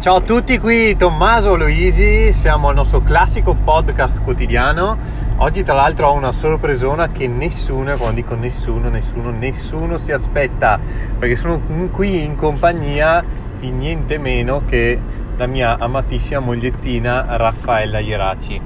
[0.00, 4.96] Ciao a tutti, qui Tommaso Luisi, siamo al nostro classico podcast quotidiano.
[5.38, 10.78] Oggi tra l'altro ho una sorpresona che nessuno, quando dico nessuno, nessuno, nessuno si aspetta,
[11.18, 13.24] perché sono qui in compagnia
[13.58, 15.00] di niente meno che
[15.36, 18.60] la mia amatissima mogliettina Raffaella Ieraci.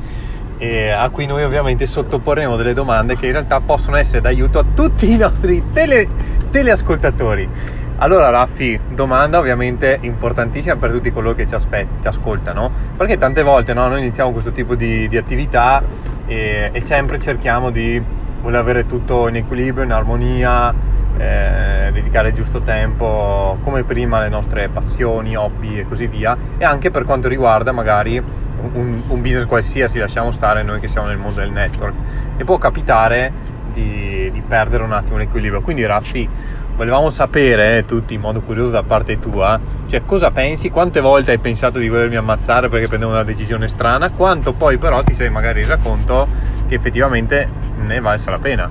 [0.95, 5.11] a cui noi ovviamente sottoporremo delle domande che in realtà possono essere d'aiuto a tutti
[5.11, 6.07] i nostri tele,
[6.51, 7.80] teleascoltatori.
[8.03, 13.44] Allora Raffi, domanda ovviamente importantissima per tutti coloro che ci, aspet- ci ascoltano, perché tante
[13.44, 15.81] volte no, noi iniziamo questo tipo di, di attività
[16.27, 18.03] e, e, sempre cerchiamo di
[18.41, 20.75] voler avere tutto in equilibrio, in armonia,
[21.17, 26.64] eh, dedicare il giusto tempo come prima alle nostre passioni, hobby e così via, e
[26.64, 31.19] anche per quanto riguarda magari un, un business qualsiasi, lasciamo stare noi che siamo nel
[31.19, 31.94] mondo del network,
[32.36, 33.33] e può capitare
[33.72, 35.61] di, di perdere un attimo l'equilibrio.
[35.61, 36.28] Quindi Raffi,
[36.75, 41.33] volevamo sapere eh, tutti in modo curioso da parte tua, cioè cosa pensi, quante volte
[41.33, 45.30] hai pensato di volermi ammazzare perché prendevo una decisione strana, quanto poi però ti sei
[45.30, 46.27] magari resa conto
[46.66, 48.70] che effettivamente ne valsa la pena.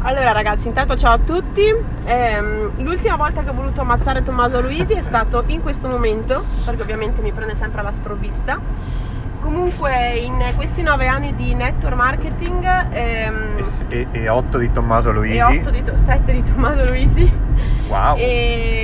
[0.00, 1.74] Allora ragazzi, intanto ciao a tutti.
[2.04, 6.82] Ehm, l'ultima volta che ho voluto ammazzare Tommaso Luisi è stato in questo momento, perché
[6.82, 8.60] ovviamente mi prende sempre alla sprovvista
[9.46, 15.36] Comunque in questi nove anni di network marketing ehm, e, e, 8 di Tommaso Luisi.
[15.36, 17.32] e 8 di, 7 di Tommaso Luisi.
[17.86, 18.18] Wow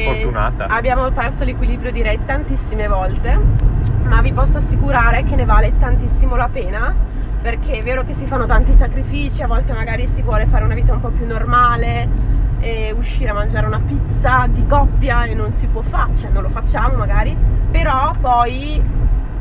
[0.04, 0.66] fortunata.
[0.69, 3.36] abbiamo perso l'equilibrio direi tantissime volte
[4.04, 6.94] ma vi posso assicurare che ne vale tantissimo la pena
[7.42, 10.74] perché è vero che si fanno tanti sacrifici a volte magari si vuole fare una
[10.74, 12.08] vita un po' più normale
[12.94, 16.48] uscire a mangiare una pizza di coppia e non si può fare, cioè non lo
[16.50, 17.36] facciamo magari,
[17.72, 18.80] però poi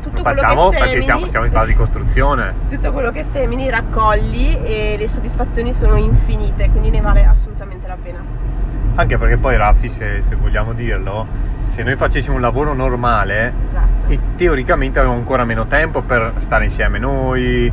[0.02, 2.54] tutto facciamo perché semini, siamo, siamo, in fase di costruzione.
[2.68, 7.96] Tutto quello che semini raccogli e le soddisfazioni sono infinite, quindi ne vale assolutamente la
[8.02, 8.18] pena.
[8.94, 11.26] Anche perché poi Raffi, se, se vogliamo dirlo,
[11.62, 14.12] se noi facessimo un lavoro normale esatto.
[14.12, 17.72] e teoricamente avevamo ancora meno tempo per stare insieme noi,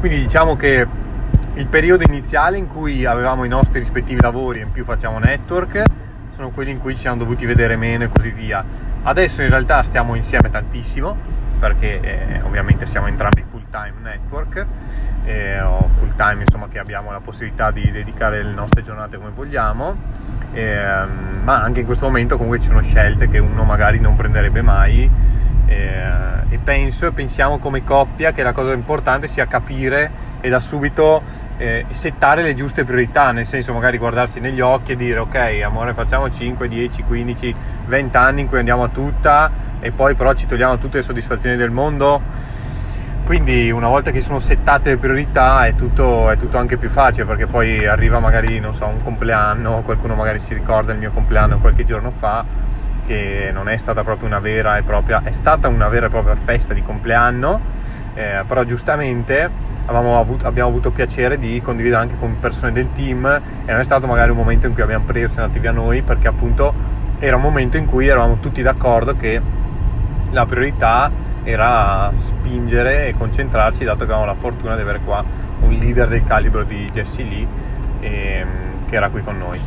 [0.00, 0.86] quindi diciamo che
[1.54, 5.82] il periodo iniziale in cui avevamo i nostri rispettivi lavori e in più facciamo network
[6.34, 8.64] sono quelli in cui ci siamo dovuti vedere meno e così via.
[9.02, 11.16] Adesso in realtà stiamo insieme tantissimo
[11.58, 14.66] perché eh, ovviamente siamo entrambi full time network
[15.24, 19.30] eh, o full time insomma che abbiamo la possibilità di dedicare le nostre giornate come
[19.30, 19.96] vogliamo
[20.52, 21.04] eh,
[21.42, 25.10] ma anche in questo momento comunque ci sono scelte che uno magari non prenderebbe mai
[25.66, 26.02] eh,
[26.48, 31.22] e penso e pensiamo come coppia che la cosa importante sia capire e da subito
[31.58, 35.92] eh, settare le giuste priorità, nel senso magari guardarsi negli occhi e dire ok amore
[35.92, 37.54] facciamo 5, 10, 15,
[37.86, 39.50] 20 anni in cui andiamo a tutta
[39.80, 42.56] e poi però ci togliamo tutte le soddisfazioni del mondo.
[43.24, 47.26] Quindi una volta che sono settate le priorità è tutto, è tutto anche più facile
[47.26, 51.58] perché poi arriva magari, non so, un compleanno, qualcuno magari si ricorda il mio compleanno
[51.58, 52.42] qualche giorno fa,
[53.04, 56.36] che non è stata proprio una vera e propria, è stata una vera e propria
[56.36, 57.60] festa di compleanno,
[58.14, 59.50] eh, però giustamente
[59.88, 63.24] avuto, abbiamo avuto piacere di condividere anche con persone del team
[63.64, 66.02] e non è stato magari un momento in cui abbiamo preso e andati via noi
[66.02, 66.72] perché appunto
[67.18, 69.40] era un momento in cui eravamo tutti d'accordo che
[70.30, 71.10] la priorità
[71.42, 75.24] era spingere e concentrarci dato che avevamo la fortuna di avere qua
[75.60, 77.46] un leader del calibro di Jesse Lee
[78.00, 79.58] e, ehm, che era qui con noi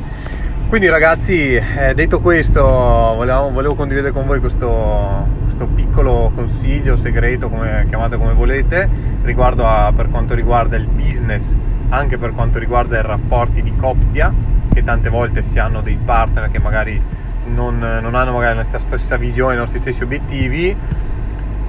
[0.72, 7.50] quindi ragazzi eh, detto questo volevo, volevo, condividere con voi questo, questo, piccolo consiglio segreto
[7.50, 8.88] come chiamate come volete
[9.24, 11.54] riguardo a, per quanto riguarda il business
[11.90, 14.34] anche per quanto riguarda i rapporti di coppia
[14.74, 17.02] che tante volte si hanno dei partner che magari
[17.48, 20.74] non, non hanno magari la stessa visione, i nostri stessi obiettivi,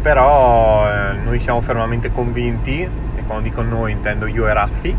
[0.00, 4.96] però eh, noi siamo fermamente convinti, e quando dico noi intendo io e Raffi,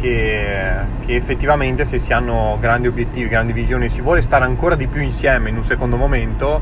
[0.00, 0.74] che,
[1.04, 4.86] che, effettivamente se si hanno grandi obiettivi, grandi visioni e si vuole stare ancora di
[4.86, 6.60] più insieme in un secondo momento,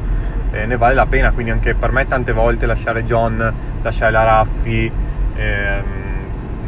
[0.51, 1.33] eh, ne vale la pena.
[1.33, 4.91] Quindi anche per me tante volte lasciare John, lasciare la Raffi,
[5.35, 5.85] ehm,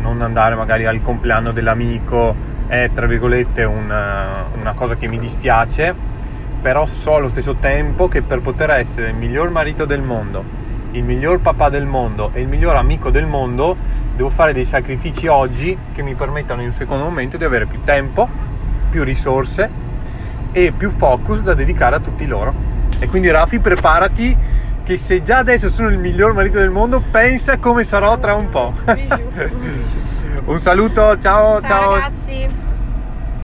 [0.00, 5.94] non andare magari al compleanno dell'amico è tra virgolette una, una cosa che mi dispiace
[6.60, 10.44] però so allo stesso tempo che per poter essere il miglior marito del mondo,
[10.92, 13.76] il miglior papà del mondo e il miglior amico del mondo,
[14.16, 17.82] devo fare dei sacrifici oggi che mi permettano in un secondo momento di avere più
[17.84, 18.28] tempo,
[18.90, 19.68] più risorse
[20.52, 22.52] e più focus da dedicare a tutti loro.
[22.98, 24.36] E quindi Rafi, preparati
[24.82, 28.48] che se già adesso sono il miglior marito del mondo, pensa come sarò tra un
[28.48, 28.72] po'.
[30.44, 31.60] un saluto, ciao ciao.
[31.60, 31.94] ciao.
[31.94, 32.59] ragazzi.